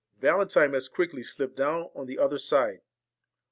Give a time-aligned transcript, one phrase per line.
[0.19, 2.81] Valentine as quickly slipped down on the other side.